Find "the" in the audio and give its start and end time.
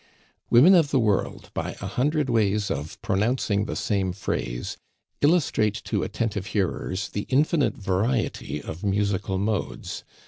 0.89-0.99, 3.65-3.75, 7.09-7.27